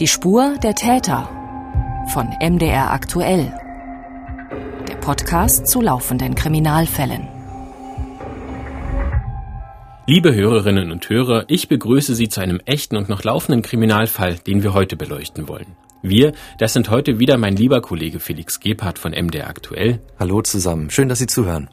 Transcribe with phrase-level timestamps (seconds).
[0.00, 1.28] Die Spur der Täter
[2.14, 3.52] von MDR aktuell.
[4.88, 7.28] Der Podcast zu laufenden Kriminalfällen.
[10.06, 14.62] Liebe Hörerinnen und Hörer, ich begrüße Sie zu einem echten und noch laufenden Kriminalfall, den
[14.62, 15.76] wir heute beleuchten wollen.
[16.00, 20.00] Wir, das sind heute wieder mein lieber Kollege Felix Gebhardt von MDR aktuell.
[20.18, 21.68] Hallo zusammen, schön, dass Sie zuhören.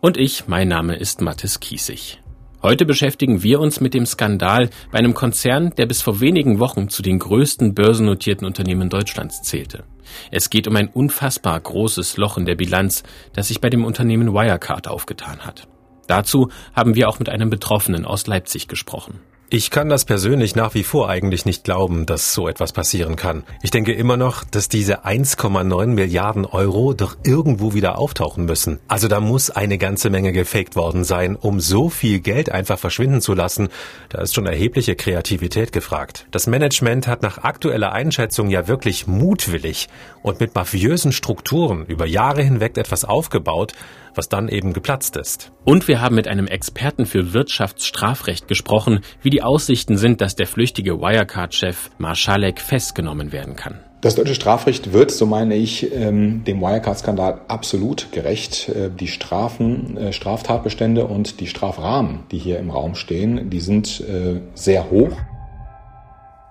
[0.00, 2.20] Und ich, mein Name ist Mathis Kiesig.
[2.62, 6.90] Heute beschäftigen wir uns mit dem Skandal bei einem Konzern, der bis vor wenigen Wochen
[6.90, 9.84] zu den größten börsennotierten Unternehmen Deutschlands zählte.
[10.30, 13.02] Es geht um ein unfassbar großes Loch in der Bilanz,
[13.32, 15.68] das sich bei dem Unternehmen Wirecard aufgetan hat.
[16.06, 19.20] Dazu haben wir auch mit einem Betroffenen aus Leipzig gesprochen.
[19.52, 23.42] Ich kann das persönlich nach wie vor eigentlich nicht glauben, dass so etwas passieren kann.
[23.62, 28.78] Ich denke immer noch, dass diese 1,9 Milliarden Euro doch irgendwo wieder auftauchen müssen.
[28.86, 33.20] Also da muss eine ganze Menge gefaked worden sein, um so viel Geld einfach verschwinden
[33.20, 33.70] zu lassen.
[34.10, 36.26] Da ist schon erhebliche Kreativität gefragt.
[36.30, 39.88] Das Management hat nach aktueller Einschätzung ja wirklich mutwillig
[40.22, 43.72] und mit mafiösen Strukturen über Jahre hinweg etwas aufgebaut,
[44.14, 45.52] was dann eben geplatzt ist.
[45.64, 50.46] Und wir haben mit einem Experten für Wirtschaftsstrafrecht gesprochen, wie die Aussichten sind, dass der
[50.46, 53.80] flüchtige Wirecard-Chef Marschalek festgenommen werden kann.
[54.00, 58.70] Das deutsche Strafrecht wird, so meine ich, ähm, dem Wirecard-Skandal absolut gerecht.
[58.70, 64.00] Äh, die Strafen, äh, Straftatbestände und die Strafrahmen, die hier im Raum stehen, die sind
[64.00, 65.12] äh, sehr hoch.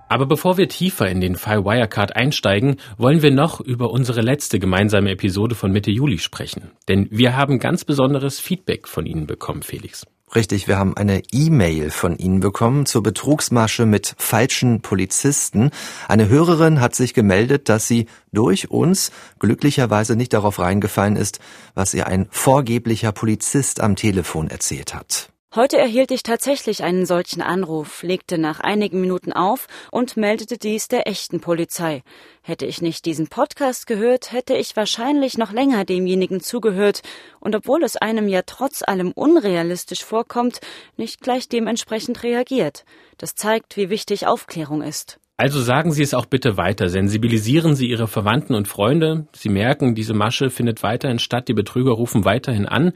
[0.09, 4.57] Aber bevor wir tiefer in den Fall Wirecard einsteigen, wollen wir noch über unsere letzte
[4.57, 6.71] gemeinsame Episode von Mitte Juli sprechen.
[6.88, 10.07] Denn wir haben ganz besonderes Feedback von Ihnen bekommen, Felix.
[10.35, 15.71] Richtig, wir haben eine E-Mail von Ihnen bekommen zur Betrugsmasche mit falschen Polizisten.
[16.07, 21.39] Eine Hörerin hat sich gemeldet, dass sie durch uns glücklicherweise nicht darauf reingefallen ist,
[21.73, 25.31] was ihr ein vorgeblicher Polizist am Telefon erzählt hat.
[25.55, 30.89] Heute erhielt ich tatsächlich einen solchen Anruf, legte nach einigen Minuten auf und meldete dies
[30.89, 32.03] der echten Polizei.
[32.44, 37.02] Hätte ich nicht diesen Podcast gehört, hätte ich wahrscheinlich noch länger demjenigen zugehört
[37.39, 40.61] und obwohl es einem ja trotz allem unrealistisch vorkommt,
[40.98, 42.86] nicht gleich dementsprechend reagiert.
[43.17, 45.20] Das zeigt, wie wichtig Aufklärung ist.
[45.36, 46.89] Also sagen Sie es auch bitte weiter.
[46.89, 49.26] Sensibilisieren Sie Ihre Verwandten und Freunde.
[49.33, 51.48] Sie merken, diese Masche findet weiterhin statt.
[51.48, 52.92] Die Betrüger rufen weiterhin an.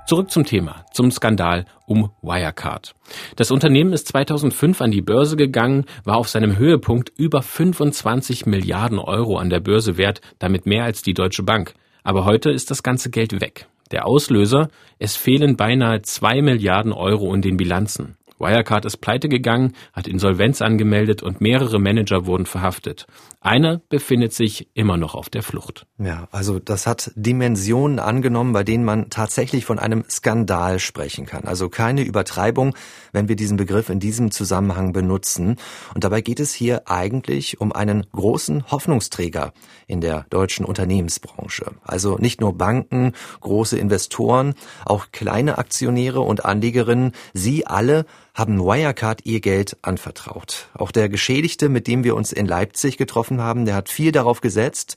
[0.05, 2.93] Zurück zum Thema, zum Skandal um Wirecard.
[3.37, 8.99] Das Unternehmen ist 2005 an die Börse gegangen, war auf seinem Höhepunkt über 25 Milliarden
[8.99, 11.73] Euro an der Börse wert, damit mehr als die Deutsche Bank.
[12.03, 13.67] Aber heute ist das ganze Geld weg.
[13.91, 14.67] Der Auslöser,
[14.99, 18.17] es fehlen beinahe zwei Milliarden Euro in den Bilanzen.
[18.43, 23.07] Wirecard ist pleite gegangen, hat Insolvenz angemeldet und mehrere Manager wurden verhaftet.
[23.39, 25.85] Einer befindet sich immer noch auf der Flucht.
[25.97, 31.45] Ja, also das hat Dimensionen angenommen, bei denen man tatsächlich von einem Skandal sprechen kann.
[31.45, 32.75] Also keine Übertreibung,
[33.11, 35.57] wenn wir diesen Begriff in diesem Zusammenhang benutzen.
[35.93, 39.53] Und dabei geht es hier eigentlich um einen großen Hoffnungsträger
[39.87, 41.65] in der deutschen Unternehmensbranche.
[41.83, 44.53] Also nicht nur Banken, große Investoren,
[44.85, 50.69] auch kleine Aktionäre und Anlegerinnen, sie alle haben Wirecard ihr Geld anvertraut.
[50.73, 54.41] Auch der Geschädigte, mit dem wir uns in Leipzig getroffen haben, der hat viel darauf
[54.41, 54.95] gesetzt.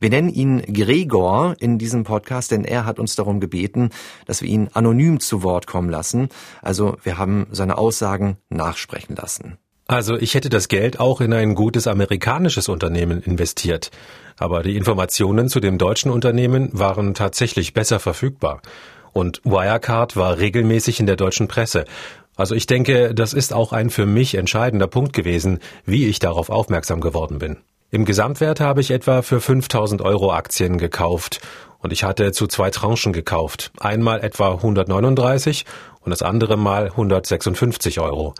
[0.00, 3.90] Wir nennen ihn Gregor in diesem Podcast, denn er hat uns darum gebeten,
[4.26, 6.28] dass wir ihn anonym zu Wort kommen lassen.
[6.60, 9.58] Also wir haben seine Aussagen nachsprechen lassen.
[9.86, 13.92] Also ich hätte das Geld auch in ein gutes amerikanisches Unternehmen investiert.
[14.38, 18.60] Aber die Informationen zu dem deutschen Unternehmen waren tatsächlich besser verfügbar.
[19.12, 21.84] Und Wirecard war regelmäßig in der deutschen Presse.
[22.42, 26.50] Also ich denke, das ist auch ein für mich entscheidender Punkt gewesen, wie ich darauf
[26.50, 27.58] aufmerksam geworden bin.
[27.92, 31.40] Im Gesamtwert habe ich etwa für 5000 Euro Aktien gekauft
[31.78, 33.70] und ich hatte zu zwei Tranchen gekauft.
[33.78, 35.66] Einmal etwa 139
[36.00, 38.34] und das andere Mal 156 Euro.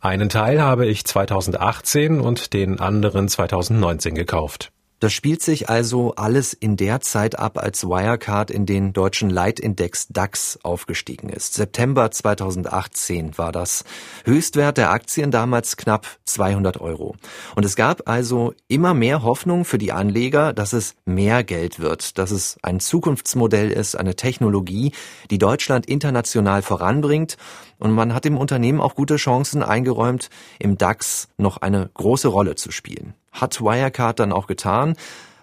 [0.00, 4.72] Einen Teil habe ich 2018 und den anderen 2019 gekauft.
[5.02, 10.06] Das spielt sich also alles in der Zeit ab, als Wirecard in den deutschen Leitindex
[10.10, 11.54] DAX aufgestiegen ist.
[11.54, 13.82] September 2018 war das.
[14.24, 17.16] Höchstwert der Aktien damals knapp 200 Euro.
[17.56, 22.16] Und es gab also immer mehr Hoffnung für die Anleger, dass es mehr Geld wird,
[22.16, 24.92] dass es ein Zukunftsmodell ist, eine Technologie,
[25.32, 27.38] die Deutschland international voranbringt.
[27.80, 32.54] Und man hat dem Unternehmen auch gute Chancen eingeräumt, im DAX noch eine große Rolle
[32.54, 34.94] zu spielen hat Wirecard dann auch getan,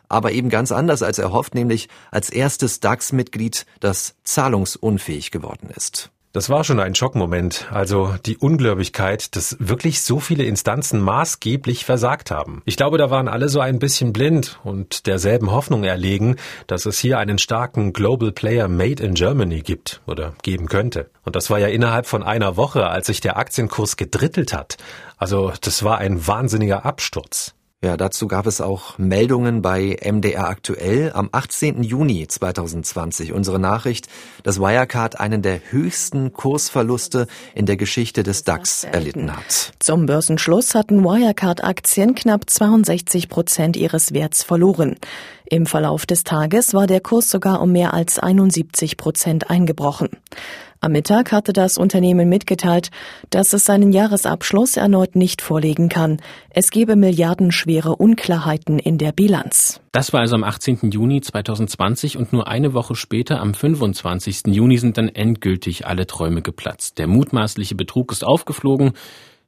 [0.08, 6.12] aber eben ganz anders als erhofft, nämlich als erstes DAX-Mitglied, das zahlungsunfähig geworden ist.
[6.32, 12.30] Das war schon ein Schockmoment, also die Ungläubigkeit, dass wirklich so viele Instanzen maßgeblich versagt
[12.30, 12.62] haben.
[12.66, 16.36] Ich glaube, da waren alle so ein bisschen blind und derselben Hoffnung erlegen,
[16.68, 21.10] dass es hier einen starken Global Player Made in Germany gibt oder geben könnte.
[21.24, 24.78] Und das war ja innerhalb von einer Woche, als sich der Aktienkurs gedrittelt hat.
[25.18, 27.56] Also das war ein wahnsinniger Absturz.
[27.82, 31.82] Ja, dazu gab es auch Meldungen bei MDR aktuell am 18.
[31.82, 33.32] Juni 2020.
[33.32, 34.10] Unsere Nachricht,
[34.44, 39.72] dass Wirecard einen der höchsten Kursverluste in der Geschichte des DAX erlitten hat.
[39.80, 44.98] Zum Börsenschluss hatten Wirecard-Aktien knapp 62 Prozent ihres Werts verloren.
[45.46, 50.10] Im Verlauf des Tages war der Kurs sogar um mehr als 71 Prozent eingebrochen.
[50.82, 52.90] Am Mittag hatte das Unternehmen mitgeteilt,
[53.32, 56.22] dass es seinen Jahresabschluss erneut nicht vorlegen kann.
[56.52, 59.82] Es gebe milliardenschwere Unklarheiten in der Bilanz.
[59.92, 60.92] Das war also am 18.
[60.92, 64.44] Juni 2020 und nur eine Woche später, am 25.
[64.48, 66.98] Juni, sind dann endgültig alle Träume geplatzt.
[66.98, 68.94] Der mutmaßliche Betrug ist aufgeflogen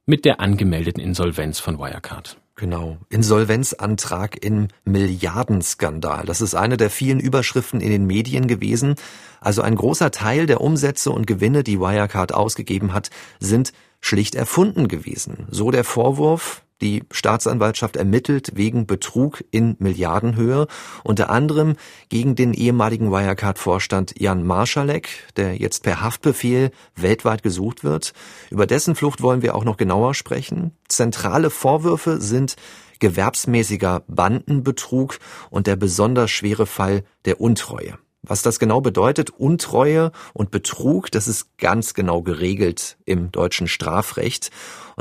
[0.04, 2.36] mit der angemeldeten Insolvenz von Wirecard.
[2.62, 2.96] Genau.
[3.08, 6.26] Insolvenzantrag im Milliardenskandal.
[6.26, 8.94] Das ist eine der vielen Überschriften in den Medien gewesen.
[9.40, 13.10] Also ein großer Teil der Umsätze und Gewinne, die Wirecard ausgegeben hat,
[13.40, 15.48] sind schlicht erfunden gewesen.
[15.50, 20.66] So der Vorwurf, die Staatsanwaltschaft ermittelt wegen Betrug in Milliardenhöhe,
[21.04, 21.76] unter anderem
[22.08, 28.12] gegen den ehemaligen Wirecard-Vorstand Jan Marschalek, der jetzt per Haftbefehl weltweit gesucht wird.
[28.50, 30.72] Über dessen Flucht wollen wir auch noch genauer sprechen.
[30.88, 32.56] Zentrale Vorwürfe sind
[32.98, 35.18] gewerbsmäßiger Bandenbetrug
[35.50, 37.98] und der besonders schwere Fall der Untreue.
[38.24, 44.52] Was das genau bedeutet, Untreue und Betrug, das ist ganz genau geregelt im deutschen Strafrecht.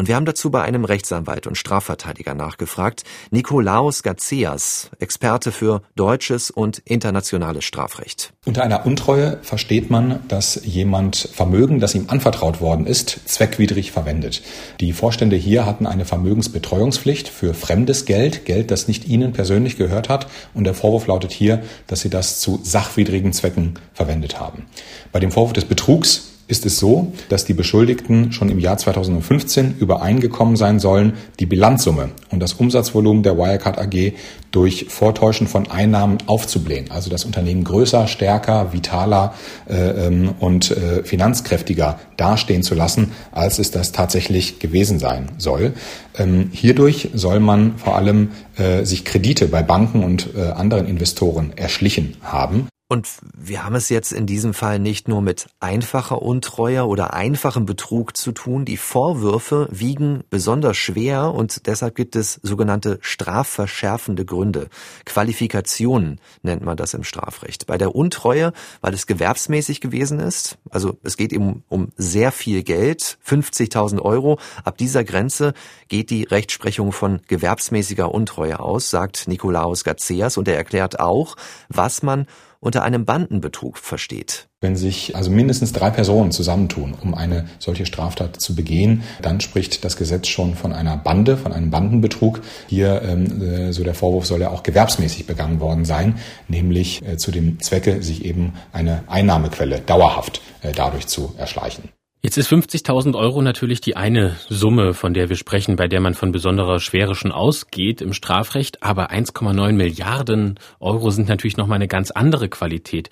[0.02, 6.50] Und wir haben dazu bei einem Rechtsanwalt und Strafverteidiger nachgefragt, Nikolaus Gazeas, Experte für deutsches
[6.50, 8.34] und internationales Strafrecht.
[8.48, 14.42] Unter einer Untreue versteht man, dass jemand Vermögen, das ihm anvertraut worden ist, zweckwidrig verwendet.
[14.80, 20.10] Die Vorstände hier hatten eine Vermögensbetreuungspflicht für fremdes Geld, Geld, das nicht ihnen persönlich gehört
[20.10, 20.26] hat.
[20.56, 24.66] Und der Vorwurf lautet hier, dass sie das zu sachwidrigen Zwecken verwendet haben.
[25.12, 29.76] Bei dem Vorwurf des Betrugs ist es so, dass die Beschuldigten schon im Jahr 2015
[29.80, 34.14] übereingekommen sein sollen, die Bilanzsumme und das Umsatzvolumen der Wirecard AG
[34.52, 36.92] durch Vortäuschen von Einnahmen aufzublähen.
[36.92, 39.34] Also das Unternehmen größer, stärker, vitaler
[39.70, 45.74] äh, ähm, und äh, finanzkräftiger dastehen zu lassen, als es das tatsächlich gewesen sein soll.
[46.18, 51.54] Ähm, hierdurch soll man vor allem äh, sich Kredite bei Banken und äh, anderen Investoren
[51.56, 52.68] erschlichen haben.
[52.92, 57.66] Und wir haben es jetzt in diesem Fall nicht nur mit einfacher Untreue oder einfachem
[57.66, 58.66] Betrug zu tun.
[58.66, 64.68] Die Vorwürfe wiegen besonders schwer und deshalb gibt es sogenannte strafverschärfende Gründe.
[65.06, 67.66] Qualifikationen nennt man das im Strafrecht.
[67.66, 68.52] Bei der Untreue,
[68.82, 74.38] weil es gewerbsmäßig gewesen ist, also es geht eben um sehr viel Geld, 50.000 Euro.
[74.66, 75.54] Ab dieser Grenze
[75.88, 81.38] geht die Rechtsprechung von gewerbsmäßiger Untreue aus, sagt Nikolaus Gazeas und er erklärt auch,
[81.70, 82.28] was man
[82.62, 84.48] unter einem Bandenbetrug versteht.
[84.62, 89.84] Wenn sich also mindestens drei Personen zusammentun, um eine solche Straftat zu begehen, dann spricht
[89.84, 92.42] das Gesetz schon von einer Bande, von einem Bandenbetrug.
[92.68, 97.18] Hier, ähm, äh, so der Vorwurf, soll ja auch gewerbsmäßig begangen worden sein, nämlich äh,
[97.18, 101.90] zu dem Zwecke, sich eben eine Einnahmequelle dauerhaft äh, dadurch zu erschleichen.
[102.24, 106.14] Jetzt ist 50.000 Euro natürlich die eine Summe, von der wir sprechen, bei der man
[106.14, 108.84] von besonderer Schwere schon ausgeht im Strafrecht.
[108.84, 113.10] Aber 1,9 Milliarden Euro sind natürlich nochmal eine ganz andere Qualität.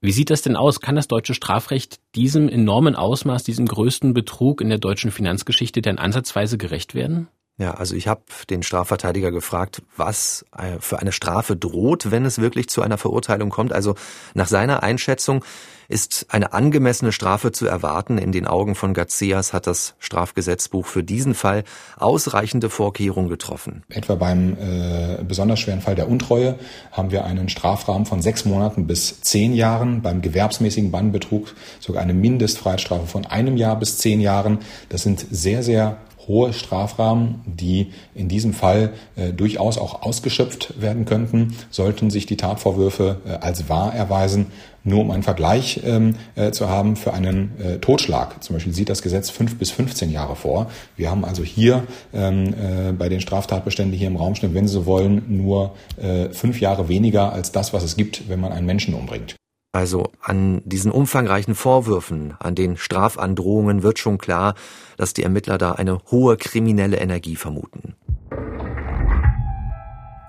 [0.00, 0.80] Wie sieht das denn aus?
[0.80, 5.98] Kann das deutsche Strafrecht diesem enormen Ausmaß, diesem größten Betrug in der deutschen Finanzgeschichte denn
[5.98, 7.28] ansatzweise gerecht werden?
[7.58, 12.40] Ja, also ich habe den Strafverteidiger gefragt, was äh, für eine Strafe droht, wenn es
[12.40, 13.74] wirklich zu einer Verurteilung kommt.
[13.74, 13.94] Also
[14.32, 15.44] nach seiner Einschätzung
[15.88, 18.18] ist eine angemessene Strafe zu erwarten.
[18.18, 21.64] In den Augen von Gazeas hat das Strafgesetzbuch für diesen Fall
[21.96, 23.82] ausreichende Vorkehrungen getroffen.
[23.88, 26.58] Etwa beim äh, besonders schweren Fall der Untreue
[26.92, 30.02] haben wir einen Strafrahmen von sechs Monaten bis zehn Jahren.
[30.02, 34.58] Beim gewerbsmäßigen Bannbetrug sogar eine Mindestfreiheitsstrafe von einem Jahr bis zehn Jahren.
[34.90, 35.96] Das sind sehr, sehr
[36.28, 42.36] hohe Strafrahmen, die in diesem Fall äh, durchaus auch ausgeschöpft werden könnten, sollten sich die
[42.36, 44.46] Tatvorwürfe äh, als wahr erweisen.
[44.84, 48.42] Nur um einen Vergleich ähm, äh, zu haben für einen äh, Totschlag.
[48.42, 50.70] Zum Beispiel sieht das Gesetz fünf bis 15 Jahre vor.
[50.96, 54.74] Wir haben also hier ähm, äh, bei den Straftatbeständen, hier im Raum stehen, wenn Sie
[54.74, 58.66] so wollen, nur äh, fünf Jahre weniger als das, was es gibt, wenn man einen
[58.66, 59.36] Menschen umbringt.
[59.72, 64.54] Also an diesen umfangreichen Vorwürfen, an den Strafandrohungen wird schon klar,
[64.96, 67.94] dass die Ermittler da eine hohe kriminelle Energie vermuten.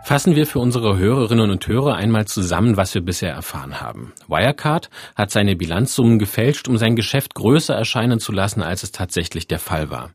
[0.02, 4.14] Fassen wir für unsere Hörerinnen und Hörer einmal zusammen, was wir bisher erfahren haben.
[4.28, 9.48] Wirecard hat seine Bilanzsummen gefälscht, um sein Geschäft größer erscheinen zu lassen, als es tatsächlich
[9.48, 10.12] der Fall war.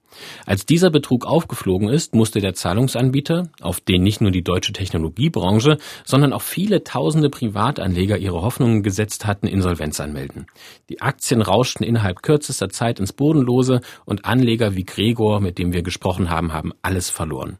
[0.46, 5.78] Als dieser Betrug aufgeflogen ist, musste der Zahlungsanbieter, auf den nicht nur die deutsche Technologiebranche,
[6.04, 10.46] sondern auch viele tausende Privatanleger ihre Hoffnungen gesetzt hatten, Insolvenz anmelden.
[10.88, 15.82] Die Aktien rauschten innerhalb kürzester Zeit ins Bodenlose und Anleger wie Gregor, mit dem wir
[15.82, 17.58] gesprochen haben, haben alles verloren.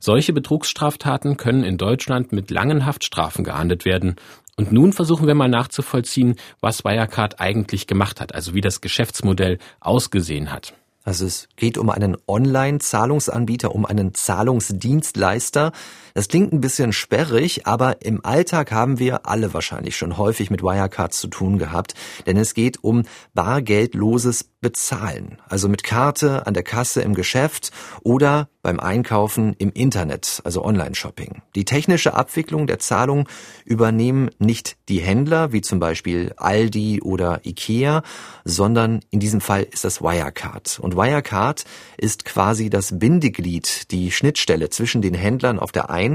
[0.00, 4.16] Solche Betrugsstraftaten können in Deutschland mit langen Haftstrafen geahndet werden.
[4.56, 9.58] Und nun versuchen wir mal nachzuvollziehen, was Wirecard eigentlich gemacht hat, also wie das Geschäftsmodell
[9.80, 10.74] ausgesehen hat.
[11.04, 15.70] Also es geht um einen Online-Zahlungsanbieter, um einen Zahlungsdienstleister.
[16.16, 20.62] Das klingt ein bisschen sperrig, aber im Alltag haben wir alle wahrscheinlich schon häufig mit
[20.62, 21.92] Wirecards zu tun gehabt,
[22.24, 23.02] denn es geht um
[23.34, 25.36] bargeldloses bezahlen.
[25.46, 27.70] Also mit Karte an der Kasse im Geschäft
[28.02, 31.42] oder beim Einkaufen im Internet, also Online-Shopping.
[31.54, 33.28] Die technische Abwicklung der Zahlung
[33.64, 38.02] übernehmen nicht die Händler, wie zum Beispiel Aldi oder Ikea,
[38.44, 40.80] sondern in diesem Fall ist das Wirecard.
[40.80, 41.64] Und Wirecard
[41.96, 46.05] ist quasi das Bindeglied, die Schnittstelle zwischen den Händlern auf der einen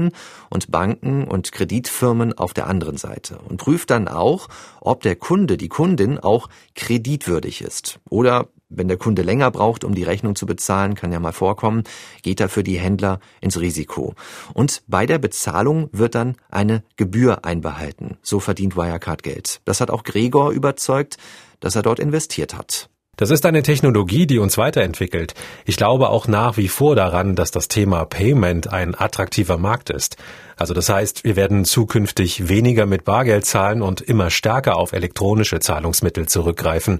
[0.50, 4.48] und Banken und Kreditfirmen auf der anderen Seite und prüft dann auch,
[4.80, 9.94] ob der Kunde, die Kundin auch kreditwürdig ist oder wenn der Kunde länger braucht, um
[9.94, 11.84] die Rechnung zu bezahlen, kann ja mal vorkommen,
[12.22, 14.14] geht er für die Händler ins Risiko.
[14.54, 18.16] Und bei der Bezahlung wird dann eine Gebühr einbehalten.
[18.22, 19.60] So verdient Wirecard Geld.
[19.64, 21.18] Das hat auch Gregor überzeugt,
[21.60, 22.88] dass er dort investiert hat.
[23.22, 25.34] Das ist eine Technologie, die uns weiterentwickelt.
[25.64, 30.16] Ich glaube auch nach wie vor daran, dass das Thema Payment ein attraktiver Markt ist.
[30.56, 35.60] Also das heißt, wir werden zukünftig weniger mit Bargeld zahlen und immer stärker auf elektronische
[35.60, 36.98] Zahlungsmittel zurückgreifen.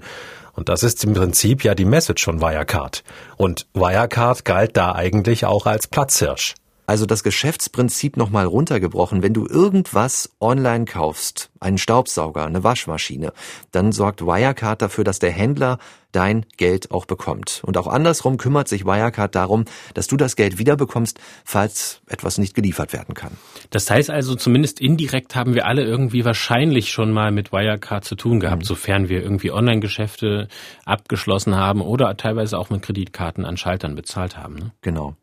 [0.53, 3.03] Und das ist im Prinzip ja die Message von Wirecard.
[3.35, 6.55] Und Wirecard galt da eigentlich auch als Platzhirsch.
[6.85, 9.23] Also das Geschäftsprinzip nochmal runtergebrochen.
[9.23, 13.31] Wenn du irgendwas online kaufst, einen Staubsauger, eine Waschmaschine,
[13.71, 15.77] dann sorgt Wirecard dafür, dass der Händler
[16.11, 17.61] dein Geld auch bekommt.
[17.65, 22.53] Und auch andersrum kümmert sich Wirecard darum, dass du das Geld wiederbekommst, falls etwas nicht
[22.53, 23.31] geliefert werden kann.
[23.71, 28.15] Das heißt also, zumindest indirekt haben wir alle irgendwie wahrscheinlich schon mal mit Wirecard zu
[28.15, 28.67] tun gehabt, mhm.
[28.67, 30.47] sofern wir irgendwie Online-Geschäfte
[30.85, 34.55] abgeschlossen haben oder teilweise auch mit Kreditkarten an Schaltern bezahlt haben.
[34.55, 34.71] Ne?
[34.81, 35.15] Genau.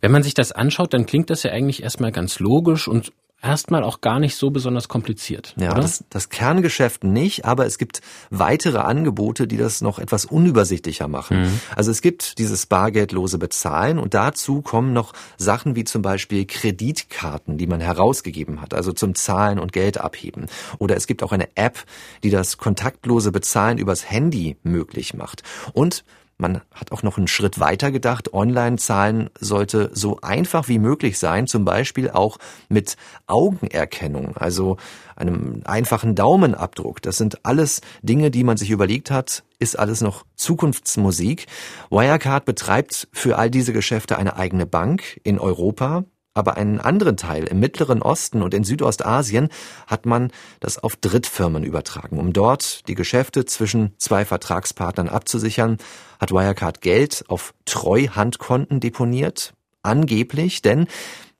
[0.00, 3.12] Wenn man sich das anschaut, dann klingt das ja eigentlich erstmal ganz logisch und
[3.42, 5.54] erstmal auch gar nicht so besonders kompliziert.
[5.58, 8.00] Ja, Das, das Kerngeschäft nicht, aber es gibt
[8.30, 11.42] weitere Angebote, die das noch etwas unübersichtlicher machen.
[11.42, 11.60] Mhm.
[11.76, 17.58] Also es gibt dieses bargeldlose Bezahlen und dazu kommen noch Sachen wie zum Beispiel Kreditkarten,
[17.58, 20.46] die man herausgegeben hat, also zum Zahlen und Geld abheben.
[20.78, 21.84] Oder es gibt auch eine App,
[22.24, 25.42] die das kontaktlose Bezahlen übers Handy möglich macht.
[25.72, 26.04] Und
[26.38, 28.32] man hat auch noch einen Schritt weiter gedacht.
[28.32, 34.76] Online-Zahlen sollte so einfach wie möglich sein, zum Beispiel auch mit Augenerkennung, also
[35.16, 37.02] einem einfachen Daumenabdruck.
[37.02, 41.46] Das sind alles Dinge, die man sich überlegt hat, ist alles noch Zukunftsmusik.
[41.90, 46.04] Wirecard betreibt für all diese Geschäfte eine eigene Bank in Europa
[46.34, 49.48] aber einen anderen Teil im Mittleren Osten und in Südostasien
[49.86, 50.30] hat man
[50.60, 52.18] das auf Drittfirmen übertragen.
[52.18, 55.78] Um dort die Geschäfte zwischen zwei Vertragspartnern abzusichern,
[56.20, 59.54] hat Wirecard Geld auf Treuhandkonten deponiert.
[59.82, 60.86] Angeblich, denn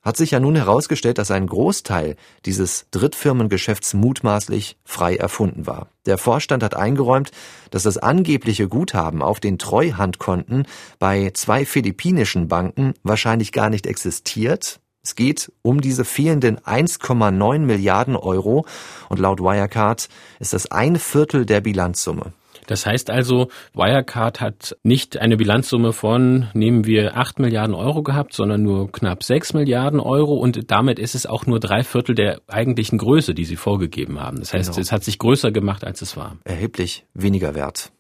[0.09, 5.89] hat sich ja nun herausgestellt, dass ein Großteil dieses Drittfirmengeschäfts mutmaßlich frei erfunden war.
[6.07, 7.31] Der Vorstand hat eingeräumt,
[7.71, 10.67] dass das angebliche Guthaben auf den Treuhandkonten
[10.99, 18.17] bei zwei philippinischen Banken wahrscheinlich gar nicht existiert, es geht um diese fehlenden 1,9 Milliarden
[18.17, 18.67] Euro
[19.09, 22.33] und laut Wirecard ist das ein Viertel der Bilanzsumme.
[22.69, 28.35] Das heißt also, Wirecard hat nicht eine Bilanzsumme von, nehmen wir 8 Milliarden Euro gehabt,
[28.35, 32.43] sondern nur knapp 6 Milliarden Euro und damit ist es auch nur drei Viertel der
[32.47, 34.39] eigentlichen Größe, die sie vorgegeben haben.
[34.39, 34.81] Das heißt, genau.
[34.81, 36.37] es hat sich größer gemacht, als es war.
[36.45, 37.91] Erheblich weniger wert.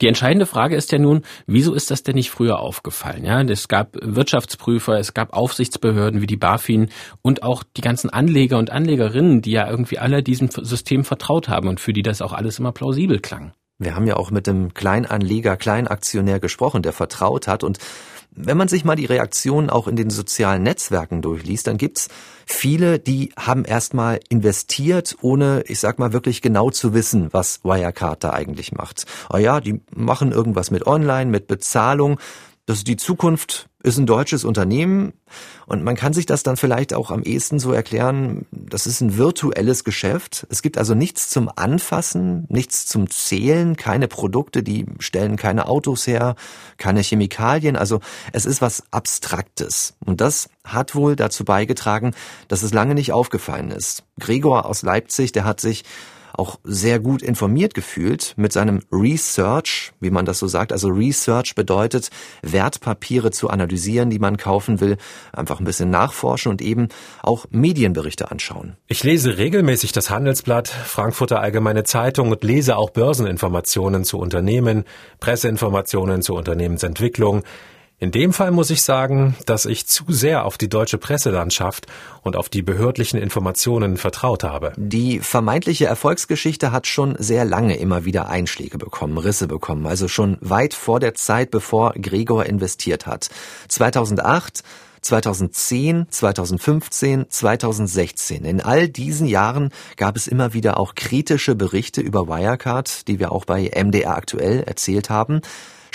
[0.00, 3.24] Die entscheidende Frage ist ja nun, wieso ist das denn nicht früher aufgefallen?
[3.24, 6.90] Ja, es gab Wirtschaftsprüfer, es gab Aufsichtsbehörden wie die BaFin
[7.22, 11.66] und auch die ganzen Anleger und Anlegerinnen, die ja irgendwie alle diesem System vertraut haben
[11.66, 13.52] und für die das auch alles immer plausibel klang.
[13.78, 17.78] Wir haben ja auch mit dem Kleinanleger, Kleinaktionär gesprochen, der vertraut hat und
[18.36, 22.08] wenn man sich mal die Reaktionen auch in den sozialen Netzwerken durchliest, dann gibt's
[22.44, 28.22] viele, die haben erstmal investiert, ohne, ich sag mal, wirklich genau zu wissen, was Wirecard
[28.22, 29.06] da eigentlich macht.
[29.32, 32.20] Oh ja, die machen irgendwas mit Online, mit Bezahlung.
[32.66, 35.12] Das ist die Zukunft, ist ein deutsches Unternehmen
[35.66, 39.16] und man kann sich das dann vielleicht auch am ehesten so erklären, das ist ein
[39.16, 40.44] virtuelles Geschäft.
[40.50, 46.08] Es gibt also nichts zum Anfassen, nichts zum Zählen, keine Produkte, die stellen keine Autos
[46.08, 46.34] her,
[46.78, 48.00] keine Chemikalien, also
[48.32, 49.94] es ist was Abstraktes.
[50.04, 52.12] Und das hat wohl dazu beigetragen,
[52.48, 54.02] dass es lange nicht aufgefallen ist.
[54.18, 55.84] Gregor aus Leipzig, der hat sich
[56.38, 60.72] auch sehr gut informiert gefühlt mit seinem Research, wie man das so sagt.
[60.72, 62.10] Also Research bedeutet,
[62.42, 64.96] Wertpapiere zu analysieren, die man kaufen will,
[65.32, 66.88] einfach ein bisschen nachforschen und eben
[67.22, 68.76] auch Medienberichte anschauen.
[68.86, 74.84] Ich lese regelmäßig das Handelsblatt, Frankfurter Allgemeine Zeitung und lese auch Börseninformationen zu Unternehmen,
[75.20, 77.42] Presseinformationen zur Unternehmensentwicklung.
[77.98, 81.86] In dem Fall muss ich sagen, dass ich zu sehr auf die deutsche Presselandschaft
[82.20, 84.74] und auf die behördlichen Informationen vertraut habe.
[84.76, 90.36] Die vermeintliche Erfolgsgeschichte hat schon sehr lange immer wieder Einschläge bekommen, Risse bekommen, also schon
[90.42, 93.30] weit vor der Zeit, bevor Gregor investiert hat.
[93.68, 94.62] 2008
[95.00, 98.44] 2010, 2015, 2016.
[98.44, 103.30] In all diesen Jahren gab es immer wieder auch kritische Berichte über Wirecard, die wir
[103.30, 105.42] auch bei MDR aktuell erzählt haben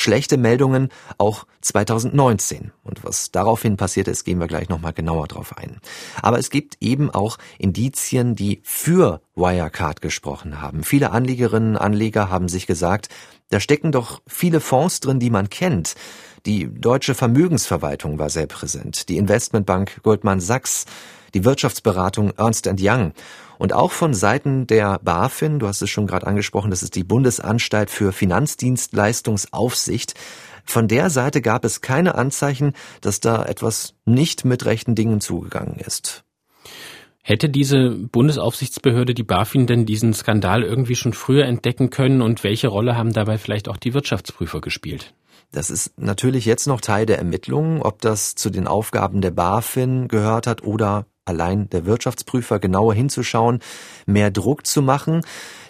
[0.01, 2.71] schlechte Meldungen auch 2019.
[2.83, 5.79] Und was daraufhin passiert ist, gehen wir gleich nochmal genauer drauf ein.
[6.21, 10.83] Aber es gibt eben auch Indizien, die für Wirecard gesprochen haben.
[10.83, 13.09] Viele Anlegerinnen und Anleger haben sich gesagt,
[13.51, 15.93] da stecken doch viele Fonds drin, die man kennt.
[16.47, 20.85] Die deutsche Vermögensverwaltung war sehr präsent, die Investmentbank Goldman Sachs,
[21.35, 23.13] die Wirtschaftsberatung Ernst Young
[23.59, 27.03] und auch von Seiten der BaFin, du hast es schon gerade angesprochen, das ist die
[27.03, 30.15] Bundesanstalt für Finanzdienstleistungsaufsicht,
[30.65, 35.75] von der Seite gab es keine Anzeichen, dass da etwas nicht mit rechten Dingen zugegangen
[35.75, 36.23] ist.
[37.23, 42.67] Hätte diese Bundesaufsichtsbehörde, die BaFin, denn diesen Skandal irgendwie schon früher entdecken können und welche
[42.67, 45.13] Rolle haben dabei vielleicht auch die Wirtschaftsprüfer gespielt?
[45.51, 50.07] Das ist natürlich jetzt noch Teil der Ermittlungen, ob das zu den Aufgaben der BaFin
[50.07, 53.59] gehört hat oder allein der Wirtschaftsprüfer genauer hinzuschauen,
[54.05, 55.21] mehr Druck zu machen.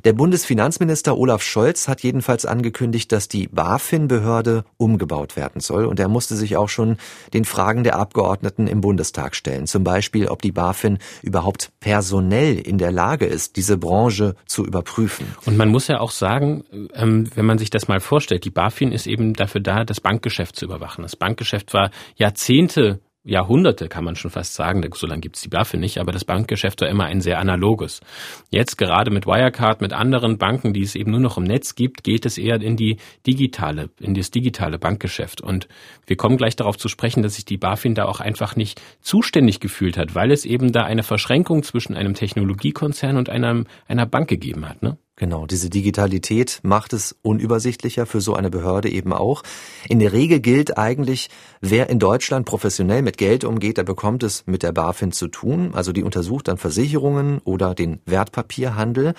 [0.06, 5.86] Der Bundesfinanzminister Olaf Scholz hat jedenfalls angekündigt, dass die BaFin-Behörde umgebaut werden soll.
[5.86, 6.98] Und er musste sich auch schon
[7.34, 9.68] den Fragen der Abgeordneten im Bundestag stellen.
[9.68, 15.28] Zum Beispiel, ob die BaFin überhaupt personell in der Lage ist, diese Branche zu überprüfen.
[15.46, 18.92] Und man muss ja auch sagen, ähm, wenn man sich das mal vorstellt, die BaFin
[18.92, 21.04] ist eben dafür da, das Bankgeschäft zu überwachen.
[21.04, 25.80] Das Bankgeschäft war Jahrzehnte Jahrhunderte kann man schon fast sagen, so lange gibt's die BaFin
[25.80, 28.02] nicht, aber das Bankgeschäft war immer ein sehr analoges.
[28.50, 32.04] Jetzt gerade mit Wirecard, mit anderen Banken, die es eben nur noch im Netz gibt,
[32.04, 35.40] geht es eher in die digitale, in das digitale Bankgeschäft.
[35.40, 35.68] Und
[36.08, 39.60] wir kommen gleich darauf zu sprechen, dass sich die BaFin da auch einfach nicht zuständig
[39.60, 44.30] gefühlt hat, weil es eben da eine Verschränkung zwischen einem Technologiekonzern und einer, einer Bank
[44.30, 44.82] gegeben hat.
[44.82, 44.98] Ne?
[45.22, 49.44] Genau, diese Digitalität macht es unübersichtlicher für so eine Behörde eben auch.
[49.88, 51.30] In der Regel gilt eigentlich,
[51.60, 55.76] wer in Deutschland professionell mit Geld umgeht, der bekommt es mit der BaFin zu tun.
[55.76, 59.14] Also die untersucht dann Versicherungen oder den Wertpapierhandel.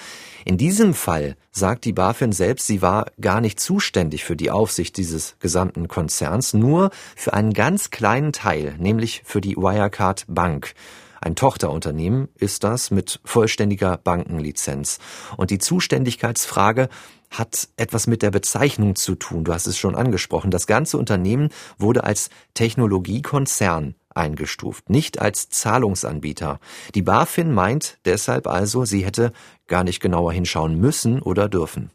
[0.44, 4.96] In diesem Fall sagt die BaFin selbst, sie war gar nicht zuständig für die Aufsicht
[4.96, 10.74] dieses gesamten Konzerns, nur für einen ganz kleinen Teil, nämlich für die Wirecard Bank.
[11.22, 14.98] Ein Tochterunternehmen ist das mit vollständiger Bankenlizenz.
[15.36, 16.88] Und die Zuständigkeitsfrage
[17.30, 19.44] hat etwas mit der Bezeichnung zu tun.
[19.44, 20.50] Du hast es schon angesprochen.
[20.50, 26.58] Das ganze Unternehmen wurde als Technologiekonzern eingestuft, nicht als Zahlungsanbieter.
[26.96, 29.32] Die BaFin meint deshalb also, sie hätte
[29.68, 31.92] gar nicht genauer hinschauen müssen oder dürfen.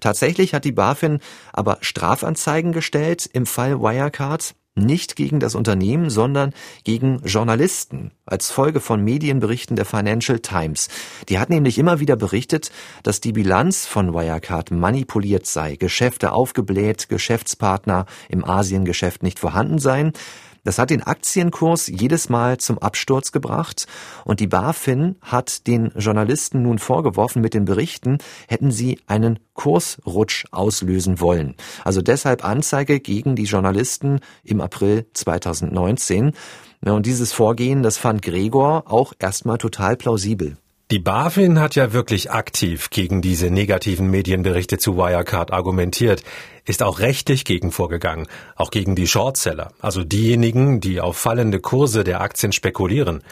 [0.00, 1.20] Tatsächlich hat die BaFin
[1.54, 6.52] aber Strafanzeigen gestellt im Fall Wirecard nicht gegen das Unternehmen, sondern
[6.84, 10.88] gegen Journalisten als Folge von Medienberichten der Financial Times.
[11.28, 12.70] Die hat nämlich immer wieder berichtet,
[13.02, 20.12] dass die Bilanz von Wirecard manipuliert sei, Geschäfte aufgebläht, Geschäftspartner im Asiengeschäft nicht vorhanden seien.
[20.66, 23.86] Das hat den Aktienkurs jedes Mal zum Absturz gebracht
[24.24, 30.44] und die BaFin hat den Journalisten nun vorgeworfen, mit den Berichten hätten sie einen Kursrutsch
[30.50, 31.54] auslösen wollen.
[31.84, 36.32] Also deshalb Anzeige gegen die Journalisten im April 2019.
[36.80, 40.56] Und dieses Vorgehen, das fand Gregor auch erstmal total plausibel.
[40.92, 46.22] Die BaFin hat ja wirklich aktiv gegen diese negativen Medienberichte zu Wirecard argumentiert,
[46.64, 52.04] ist auch rechtlich gegen vorgegangen, auch gegen die Shortseller, also diejenigen, die auf fallende Kurse
[52.04, 53.24] der Aktien spekulieren.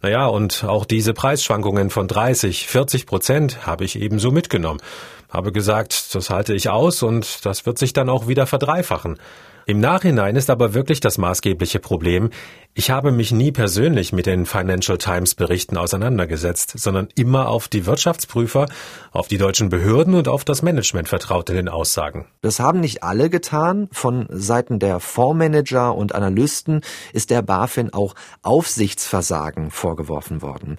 [0.00, 4.80] Naja, und auch diese Preisschwankungen von 30, 40 Prozent habe ich ebenso mitgenommen.
[5.28, 9.18] habe gesagt, das halte ich aus und das wird sich dann auch wieder verdreifachen.
[9.66, 12.30] Im Nachhinein ist aber wirklich das maßgebliche Problem,
[12.74, 17.84] ich habe mich nie persönlich mit den Financial Times Berichten auseinandergesetzt, sondern immer auf die
[17.84, 18.66] Wirtschaftsprüfer,
[19.10, 22.24] auf die deutschen Behörden und auf das Management vertraut in den Aussagen.
[22.40, 23.88] Das haben nicht alle getan.
[23.92, 26.80] Von Seiten der Fondsmanager und Analysten
[27.12, 30.78] ist der BaFin auch Aufsichtsversagen vorgeworfen worden.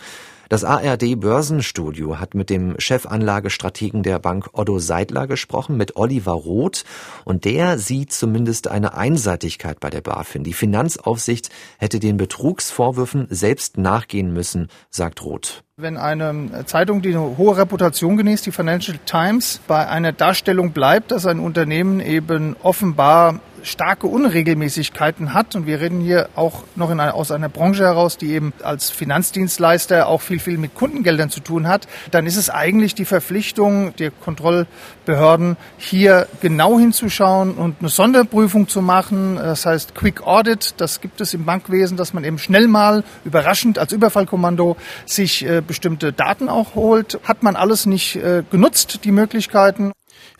[0.54, 6.84] Das ARD Börsenstudio hat mit dem Chefanlagestrategen der Bank Otto Seidler gesprochen, mit Oliver Roth,
[7.26, 10.44] und der sieht zumindest eine Einseitigkeit bei der BaFin.
[10.44, 15.64] Die Finanzaufsicht hätte den Betrugsvorwürfen selbst nachgehen müssen, sagt Roth.
[15.76, 21.10] Wenn eine Zeitung, die eine hohe Reputation genießt, die Financial Times, bei einer Darstellung bleibt,
[21.10, 25.56] dass ein Unternehmen eben offenbar starke Unregelmäßigkeiten hat.
[25.56, 28.90] Und wir reden hier auch noch in einer, aus einer Branche heraus, die eben als
[28.90, 31.88] Finanzdienstleister auch viel, viel mit Kundengeldern zu tun hat.
[32.12, 38.82] Dann ist es eigentlich die Verpflichtung der Kontrollbehörden, hier genau hinzuschauen und eine Sonderprüfung zu
[38.82, 39.36] machen.
[39.36, 40.76] Das heißt Quick Audit.
[40.78, 45.62] Das gibt es im Bankwesen, dass man eben schnell mal überraschend als Überfallkommando sich äh,
[45.66, 47.20] bestimmte Daten auch holt.
[47.24, 49.92] Hat man alles nicht äh, genutzt, die Möglichkeiten.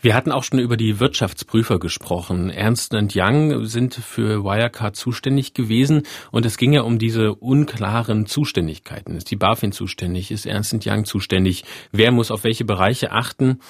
[0.04, 2.50] Wir hatten auch schon über die Wirtschaftsprüfer gesprochen.
[2.50, 9.16] Ernst Young sind für Wirecard zuständig gewesen und es ging ja um diese unklaren Zuständigkeiten.
[9.16, 10.30] Ist die BaFin zuständig?
[10.30, 11.64] Ist Ernst Young zuständig?
[11.90, 13.60] Wer muss auf welche Bereiche achten?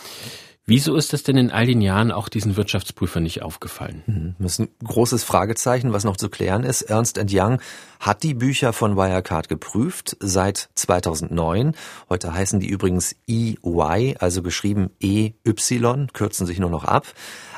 [0.66, 4.02] Wieso ist das denn in all den Jahren auch diesen Wirtschaftsprüfern nicht aufgefallen?
[4.06, 6.80] Hm, das ist ein großes Fragezeichen, was noch zu klären ist.
[6.82, 7.60] Ernst Young
[8.00, 11.74] hat die Bücher von Wirecard geprüft seit 2009.
[12.08, 15.34] Heute heißen die übrigens EY, also geschrieben EY,
[16.14, 17.08] kürzen sich nur noch ab.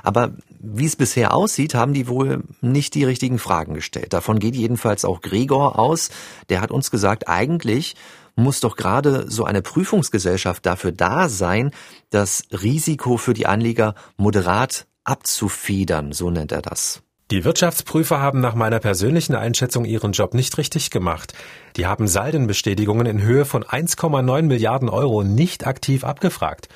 [0.03, 4.14] Aber wie es bisher aussieht, haben die wohl nicht die richtigen Fragen gestellt.
[4.14, 6.11] Davon geht jedenfalls auch Gregor aus.
[6.49, 7.95] Der hat uns gesagt, eigentlich
[8.37, 11.72] muss doch gerade so eine Prüfungsgesellschaft dafür da sein,
[12.11, 17.03] das Risiko für die Anleger moderat abzufedern, so nennt er das.
[17.33, 21.35] Die Wirtschaftsprüfer haben nach meiner persönlichen Einschätzung ihren Job nicht richtig gemacht.
[21.77, 26.68] Die haben Saldenbestätigungen in Höhe von 1,9 Milliarden Euro nicht aktiv abgefragt.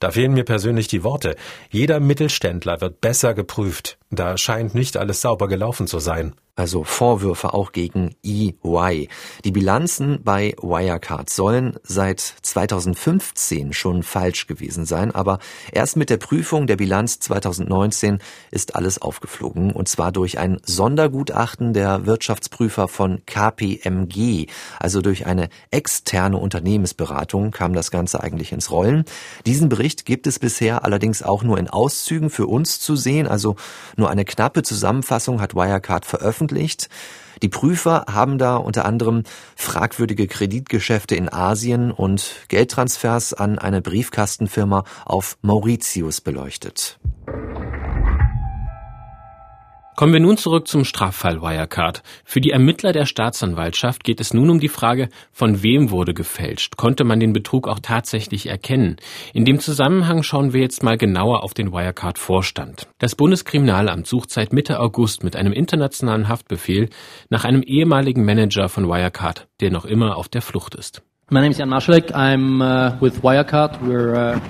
[0.00, 1.36] Da fehlen mir persönlich die Worte.
[1.70, 3.96] Jeder Mittelständler wird besser geprüft.
[4.10, 9.08] Da scheint nicht alles sauber gelaufen zu sein also Vorwürfe auch gegen EY.
[9.44, 15.40] Die Bilanzen bei Wirecard sollen seit 2015 schon falsch gewesen sein, aber
[15.72, 18.18] erst mit der Prüfung der Bilanz 2019
[18.52, 24.46] ist alles aufgeflogen und zwar durch ein Sondergutachten der Wirtschaftsprüfer von KPMG,
[24.78, 29.04] also durch eine externe Unternehmensberatung kam das Ganze eigentlich ins Rollen.
[29.44, 33.56] Diesen Bericht gibt es bisher allerdings auch nur in Auszügen für uns zu sehen, also
[33.96, 36.88] nur eine knappe Zusammenfassung hat Wirecard veröffentlicht veröffentlicht.
[37.42, 39.24] Die Prüfer haben da unter anderem
[39.56, 46.98] fragwürdige Kreditgeschäfte in Asien und Geldtransfers an eine Briefkastenfirma auf Mauritius beleuchtet.
[49.96, 52.02] Kommen wir nun zurück zum Straffall Wirecard.
[52.24, 56.76] Für die Ermittler der Staatsanwaltschaft geht es nun um die Frage, von wem wurde gefälscht?
[56.76, 58.96] Konnte man den Betrug auch tatsächlich erkennen?
[59.34, 62.88] In dem Zusammenhang schauen wir jetzt mal genauer auf den Wirecard-Vorstand.
[62.98, 66.88] Das Bundeskriminalamt sucht seit Mitte August mit einem internationalen Haftbefehl
[67.30, 71.02] nach einem ehemaligen Manager von Wirecard, der noch immer auf der Flucht ist.
[71.30, 72.12] My name is Jan Marschalek.
[72.12, 73.78] I'm uh, with Wirecard.
[73.80, 74.40] We're uh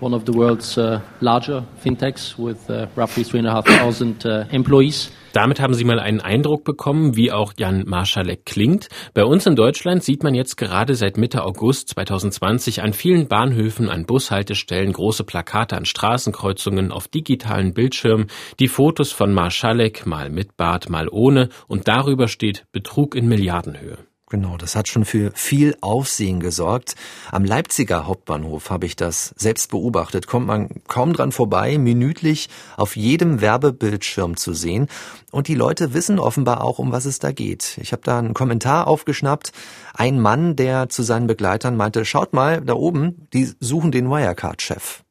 [0.00, 5.10] one of the world's uh, larger fintechs with uh, roughly 3,500 uh, employees.
[5.34, 8.88] Damit haben Sie mal einen Eindruck bekommen, wie auch Jan Marschalek klingt.
[9.14, 13.90] Bei uns in Deutschland sieht man jetzt gerade seit Mitte August 2020 an vielen Bahnhöfen,
[13.90, 18.28] an Bushaltestellen, große Plakate an Straßenkreuzungen auf digitalen Bildschirmen,
[18.60, 23.98] die Fotos von Marschalek, mal mit Bart, mal ohne, und darüber steht Betrug in Milliardenhöhe.
[24.34, 26.96] Genau, das hat schon für viel Aufsehen gesorgt.
[27.30, 30.26] Am Leipziger Hauptbahnhof habe ich das selbst beobachtet.
[30.26, 34.88] Kommt man kaum dran vorbei, minütlich auf jedem Werbebildschirm zu sehen.
[35.30, 37.78] Und die Leute wissen offenbar auch, um was es da geht.
[37.80, 39.52] Ich habe da einen Kommentar aufgeschnappt.
[39.94, 45.04] Ein Mann, der zu seinen Begleitern meinte, schaut mal, da oben, die suchen den Wirecard-Chef.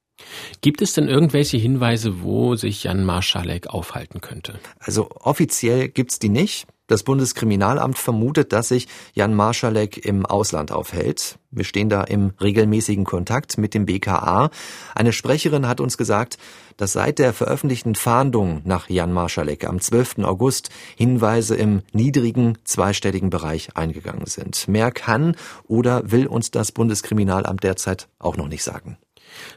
[0.59, 4.59] Gibt es denn irgendwelche Hinweise, wo sich Jan Marschalek aufhalten könnte?
[4.79, 6.67] Also offiziell gibt's die nicht.
[6.87, 11.39] Das Bundeskriminalamt vermutet, dass sich Jan Marschalek im Ausland aufhält.
[11.49, 14.49] Wir stehen da im regelmäßigen Kontakt mit dem BKA.
[14.93, 16.37] Eine Sprecherin hat uns gesagt,
[16.75, 20.19] dass seit der veröffentlichten Fahndung nach Jan Marschalek am 12.
[20.23, 24.67] August Hinweise im niedrigen zweistelligen Bereich eingegangen sind.
[24.67, 28.97] Mehr kann oder will uns das Bundeskriminalamt derzeit auch noch nicht sagen.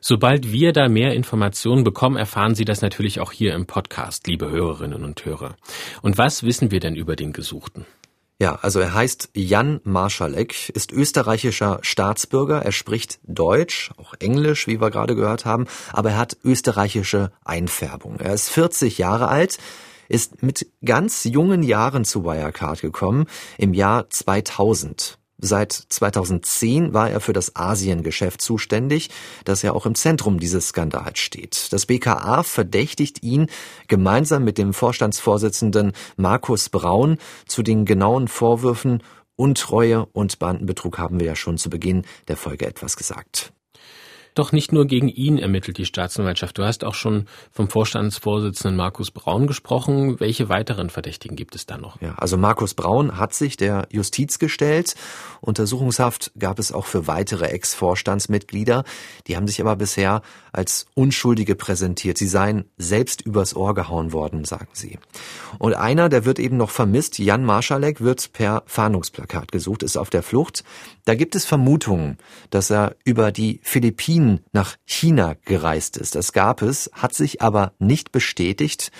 [0.00, 4.50] Sobald wir da mehr Informationen bekommen, erfahren Sie das natürlich auch hier im Podcast, liebe
[4.50, 5.56] Hörerinnen und Hörer.
[6.02, 7.86] Und was wissen wir denn über den Gesuchten?
[8.38, 14.78] Ja, also er heißt Jan Marschalek, ist österreichischer Staatsbürger, er spricht Deutsch, auch Englisch, wie
[14.78, 18.20] wir gerade gehört haben, aber er hat österreichische Einfärbung.
[18.20, 19.56] Er ist 40 Jahre alt,
[20.10, 23.24] ist mit ganz jungen Jahren zu Wirecard gekommen,
[23.56, 25.18] im Jahr 2000.
[25.38, 29.10] Seit 2010 war er für das Asiengeschäft zuständig,
[29.44, 31.72] das ja auch im Zentrum dieses Skandals steht.
[31.72, 33.48] Das BKA verdächtigt ihn
[33.86, 39.02] gemeinsam mit dem Vorstandsvorsitzenden Markus Braun zu den genauen Vorwürfen
[39.36, 43.52] Untreue und Bandenbetrug haben wir ja schon zu Beginn der Folge etwas gesagt.
[44.36, 46.58] Doch nicht nur gegen ihn ermittelt die Staatsanwaltschaft.
[46.58, 50.20] Du hast auch schon vom Vorstandsvorsitzenden Markus Braun gesprochen.
[50.20, 51.98] Welche weiteren Verdächtigen gibt es da noch?
[52.02, 54.94] Ja, also Markus Braun hat sich der Justiz gestellt.
[55.40, 58.84] Untersuchungshaft gab es auch für weitere Ex-Vorstandsmitglieder.
[59.26, 60.20] Die haben sich aber bisher
[60.56, 62.18] als Unschuldige präsentiert.
[62.18, 64.98] Sie seien selbst übers Ohr gehauen worden, sagen sie.
[65.58, 70.10] Und einer, der wird eben noch vermisst, Jan Marschalek, wird per Fahndungsplakat gesucht, ist auf
[70.10, 70.64] der Flucht.
[71.04, 72.16] Da gibt es Vermutungen,
[72.50, 76.14] dass er über die Philippinen nach China gereist ist.
[76.14, 78.90] Das gab es, hat sich aber nicht bestätigt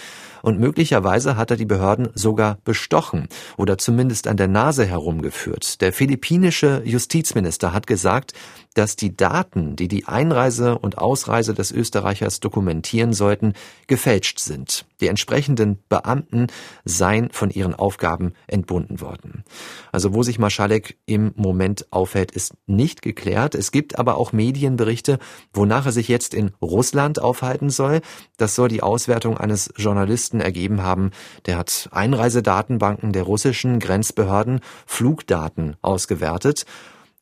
[0.47, 5.81] und möglicherweise hat er die Behörden sogar bestochen oder zumindest an der Nase herumgeführt.
[5.81, 8.33] Der philippinische Justizminister hat gesagt,
[8.75, 13.55] dass die Daten, die die Einreise und Ausreise des Österreichers dokumentieren sollten,
[13.89, 14.86] gefälscht sind.
[15.01, 16.47] Die entsprechenden Beamten
[16.85, 19.45] seien von ihren Aufgaben entbunden worden.
[19.93, 23.55] Also wo sich Marschalek im Moment aufhält, ist nicht geklärt.
[23.55, 25.19] Es gibt aber auch Medienberichte,
[25.53, 28.01] wonach er sich jetzt in Russland aufhalten soll.
[28.37, 31.11] Das soll die Auswertung eines Journalisten ergeben haben.
[31.47, 36.65] Der hat Einreisedatenbanken der russischen Grenzbehörden Flugdaten ausgewertet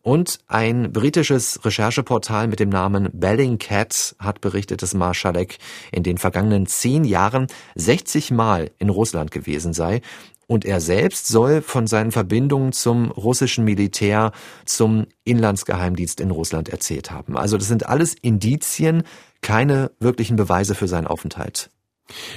[0.05, 5.57] und ein britisches Rechercheportal mit dem Namen Bellingcat hat berichtet, dass Marschalek
[5.93, 10.03] in den vergangenen zehn Jahren 60 Mal in Russland gewesen sei.
[10.47, 14.33] Und er selbst soll von seinen Verbindungen zum russischen Militär,
[14.67, 17.39] zum Inlandsgeheimdienst in Russland erzählt haben.
[17.39, 19.05] Also das sind alles Indizien,
[19.41, 21.71] keine wirklichen Beweise für seinen Aufenthalt.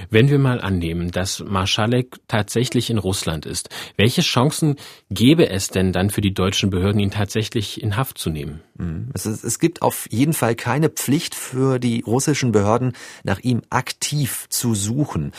[0.10, 4.78] Wenn wir mal annehmen, dass Marschalek tatsächlich in Russland ist, welche Chancen
[5.10, 8.62] gäbe es denn dann für die deutschen Behörden, ihn tatsächlich in Haft zu nehmen?
[8.78, 9.10] Mhm.
[9.14, 14.74] Es, gibt auf jeden Fall keine Pflicht für die russischen Behörden, nach ihm aktiv zu
[14.74, 15.34] suchen.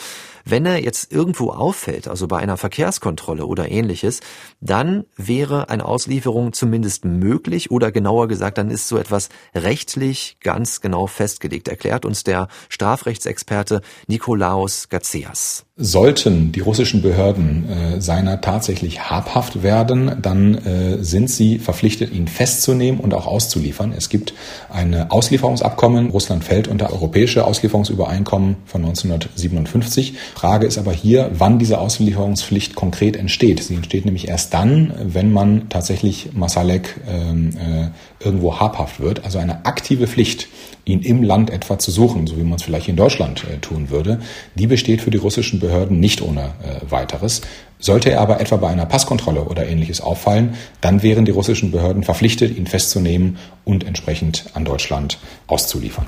[0.49, 4.21] Wenn er jetzt irgendwo auffällt, also bei einer Verkehrskontrolle oder ähnliches,
[4.61, 10.81] dann wäre eine Auslieferung zumindest möglich oder genauer gesagt, dann ist so etwas rechtlich ganz
[10.81, 15.65] genau festgelegt, erklärt uns der Strafrechtsexperte Nikolaos Gazeas.
[15.81, 22.27] Sollten die russischen Behörden äh, seiner tatsächlich habhaft werden, dann äh, sind sie verpflichtet, ihn
[22.27, 23.93] festzunehmen und auch auszuliefern.
[23.95, 24.33] Es gibt
[24.69, 26.09] ein Auslieferungsabkommen.
[26.09, 30.17] Russland fällt unter europäische Auslieferungsübereinkommen von 1957.
[30.39, 33.61] Frage ist aber hier, wann diese Auslieferungspflicht konkret entsteht.
[33.61, 39.25] Sie entsteht nämlich erst dann, wenn man tatsächlich Masalek ähm, äh, irgendwo habhaft wird.
[39.25, 40.47] Also eine aktive Pflicht,
[40.85, 43.89] ihn im Land etwa zu suchen, so wie man es vielleicht in Deutschland äh, tun
[43.89, 44.21] würde,
[44.55, 47.41] die besteht für die russischen Behörden nicht ohne äh, weiteres.
[47.77, 52.03] Sollte er aber etwa bei einer Passkontrolle oder ähnliches auffallen, dann wären die russischen Behörden
[52.03, 56.05] verpflichtet, ihn festzunehmen und entsprechend an Deutschland auszuliefern.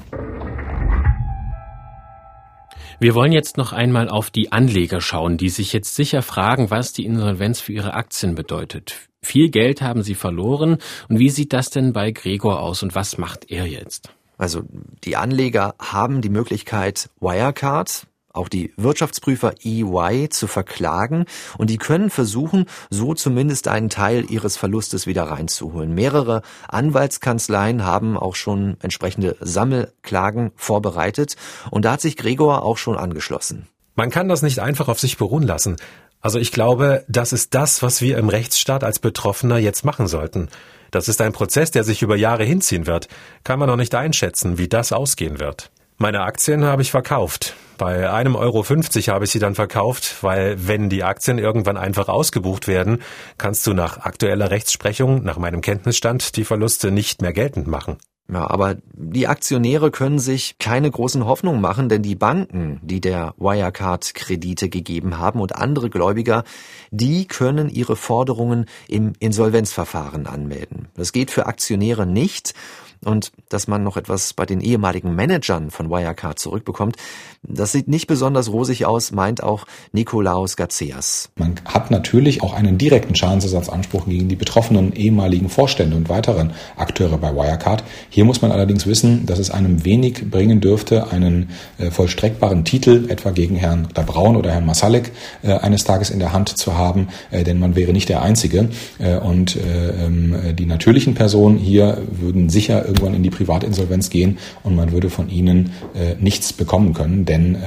[3.01, 6.93] Wir wollen jetzt noch einmal auf die Anleger schauen, die sich jetzt sicher fragen, was
[6.93, 8.93] die Insolvenz für ihre Aktien bedeutet.
[9.23, 10.77] Viel Geld haben sie verloren.
[11.09, 14.13] Und wie sieht das denn bei Gregor aus und was macht er jetzt?
[14.37, 14.61] Also
[15.03, 21.25] die Anleger haben die Möglichkeit, Wirecard, auch die Wirtschaftsprüfer EY zu verklagen
[21.57, 25.93] und die können versuchen, so zumindest einen Teil ihres Verlustes wieder reinzuholen.
[25.93, 31.35] Mehrere Anwaltskanzleien haben auch schon entsprechende Sammelklagen vorbereitet
[31.69, 33.67] und da hat sich Gregor auch schon angeschlossen.
[33.95, 35.75] Man kann das nicht einfach auf sich beruhen lassen.
[36.21, 40.49] Also ich glaube, das ist das, was wir im Rechtsstaat als Betroffener jetzt machen sollten.
[40.91, 43.07] Das ist ein Prozess, der sich über Jahre hinziehen wird.
[43.43, 45.71] Kann man noch nicht einschätzen, wie das ausgehen wird.
[46.01, 47.53] Meine Aktien habe ich verkauft.
[47.77, 52.09] Bei einem Euro 50 habe ich sie dann verkauft, weil wenn die Aktien irgendwann einfach
[52.09, 53.03] ausgebucht werden,
[53.37, 57.97] kannst du nach aktueller Rechtsprechung, nach meinem Kenntnisstand, die Verluste nicht mehr geltend machen.
[58.31, 63.35] Ja, aber die Aktionäre können sich keine großen Hoffnungen machen, denn die Banken, die der
[63.37, 66.45] Wirecard-Kredite gegeben haben und andere Gläubiger,
[66.89, 70.87] die können ihre Forderungen im Insolvenzverfahren anmelden.
[70.95, 72.53] Das geht für Aktionäre nicht
[73.05, 76.97] und dass man noch etwas bei den ehemaligen Managern von Wirecard zurückbekommt,
[77.43, 81.29] das sieht nicht besonders rosig aus, meint auch Nikolaus Gazeas.
[81.35, 87.17] Man hat natürlich auch einen direkten Schadensersatzanspruch gegen die betroffenen ehemaligen Vorstände und weiteren Akteure
[87.17, 87.83] bei Wirecard.
[88.09, 93.07] Hier muss man allerdings wissen, dass es einem wenig bringen dürfte, einen äh, vollstreckbaren Titel
[93.09, 95.11] etwa gegen Herrn Braun oder Herrn Masalek
[95.41, 98.69] äh, eines Tages in der Hand zu haben, äh, denn man wäre nicht der Einzige.
[98.99, 104.37] Äh, und äh, ähm, die natürlichen Personen hier würden sicher irgendwann in die Privatinsolvenz gehen
[104.63, 107.59] und man würde von ihnen äh, nichts bekommen können, denn äh,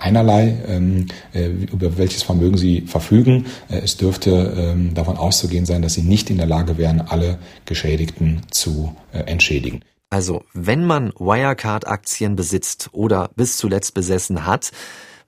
[0.00, 5.82] einerlei, ähm, äh, über welches Vermögen sie verfügen, äh, es dürfte ähm, davon auszugehen sein,
[5.82, 9.82] dass sie nicht in der Lage wären, alle Geschädigten zu äh, entschädigen.
[10.10, 14.70] Also, wenn man Wirecard-Aktien besitzt oder bis zuletzt besessen hat,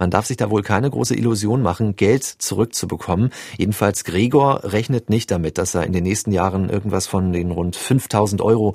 [0.00, 3.30] man darf sich da wohl keine große Illusion machen, Geld zurückzubekommen.
[3.58, 7.76] Jedenfalls Gregor rechnet nicht damit, dass er in den nächsten Jahren irgendwas von den rund
[7.76, 8.74] 5000 Euro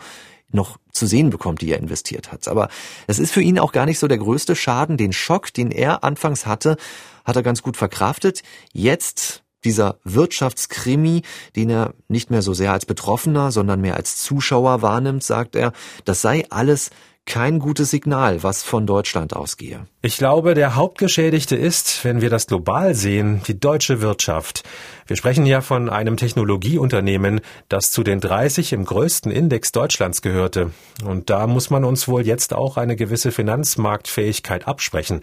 [0.55, 2.47] noch zu sehen bekommt, die er investiert hat.
[2.47, 2.69] Aber
[3.07, 4.97] es ist für ihn auch gar nicht so der größte Schaden.
[4.97, 6.77] Den Schock, den er anfangs hatte,
[7.23, 8.41] hat er ganz gut verkraftet.
[8.73, 11.23] Jetzt dieser Wirtschaftskrimi,
[11.55, 15.73] den er nicht mehr so sehr als Betroffener, sondern mehr als Zuschauer wahrnimmt, sagt er,
[16.05, 16.91] das sei alles
[17.25, 19.87] kein gutes Signal, was von Deutschland ausgehe.
[20.01, 24.63] Ich glaube, der Hauptgeschädigte ist, wenn wir das global sehen, die deutsche Wirtschaft.
[25.07, 30.71] Wir sprechen ja von einem Technologieunternehmen, das zu den 30 im größten Index Deutschlands gehörte.
[31.03, 35.21] Und da muss man uns wohl jetzt auch eine gewisse Finanzmarktfähigkeit absprechen.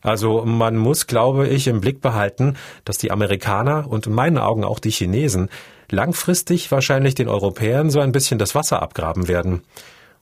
[0.00, 4.62] Also man muss, glaube ich, im Blick behalten, dass die Amerikaner und in meinen Augen
[4.62, 5.48] auch die Chinesen
[5.90, 9.62] langfristig wahrscheinlich den Europäern so ein bisschen das Wasser abgraben werden.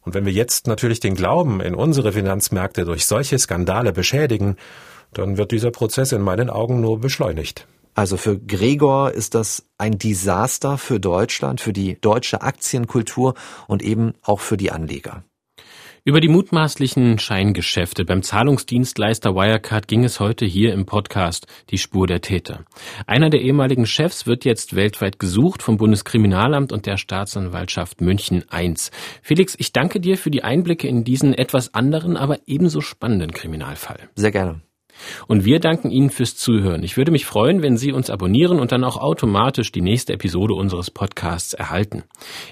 [0.02, 4.56] Und wenn wir jetzt natürlich den Glauben in unsere Finanzmärkte durch solche Skandale beschädigen,
[5.12, 7.66] dann wird dieser Prozess in meinen Augen nur beschleunigt.
[7.94, 13.34] Also für Gregor ist das ein Desaster für Deutschland, für die deutsche Aktienkultur
[13.66, 15.24] und eben auch für die Anleger.
[16.04, 22.08] Über die mutmaßlichen Scheingeschäfte beim Zahlungsdienstleister Wirecard ging es heute hier im Podcast Die Spur
[22.08, 22.64] der Täter.
[23.06, 28.74] Einer der ehemaligen Chefs wird jetzt weltweit gesucht vom Bundeskriminalamt und der Staatsanwaltschaft München I.
[29.22, 34.08] Felix, ich danke dir für die Einblicke in diesen etwas anderen, aber ebenso spannenden Kriminalfall.
[34.16, 34.60] Sehr gerne.
[35.26, 36.82] Und wir danken Ihnen fürs Zuhören.
[36.82, 40.54] Ich würde mich freuen, wenn Sie uns abonnieren und dann auch automatisch die nächste Episode
[40.54, 42.04] unseres Podcasts erhalten.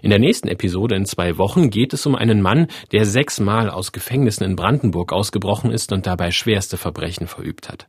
[0.02, 3.92] In der nächsten Episode in zwei Wochen geht es um einen Mann, der sechsmal aus
[3.92, 7.88] Gefängnissen in Brandenburg ausgebrochen ist und dabei schwerste Verbrechen verübt hat.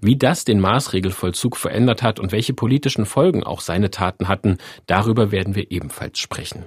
[0.00, 5.32] Wie das den Maßregelvollzug verändert hat und welche politischen Folgen auch seine Taten hatten, darüber
[5.32, 6.66] werden wir ebenfalls sprechen.